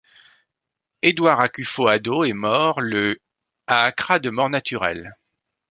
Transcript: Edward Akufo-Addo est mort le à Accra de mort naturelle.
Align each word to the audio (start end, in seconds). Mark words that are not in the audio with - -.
Edward 1.03 1.39
Akufo-Addo 1.43 2.23
est 2.23 2.33
mort 2.33 2.81
le 2.81 3.19
à 3.67 3.83
Accra 3.83 4.17
de 4.17 4.31
mort 4.31 4.49
naturelle. 4.49 5.11